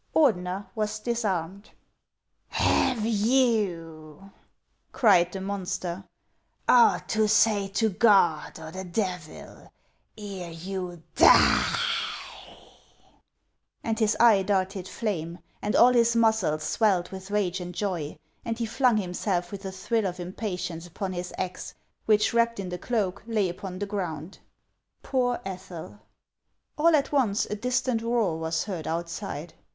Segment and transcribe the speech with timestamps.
[0.15, 1.69] Ordener was disarmed.
[2.47, 3.21] HANS OF ICELAND.
[3.21, 4.31] 329" Have you,"
[4.91, 6.03] cried the monster,"
[6.67, 9.71] aught to say to God or the Devil
[10.17, 11.77] ere you die?"
[13.83, 18.57] And his eye darted flame, and all his muscles swelled with rage and joy, and
[18.57, 21.75] he flung himself with a thrill of impatience upon his axe,
[22.07, 24.39] which, wrapped in the cloak, lay upon the ground.
[25.03, 25.99] Poor Ethel'
[26.79, 29.53] All at once a distant roar was heard outside.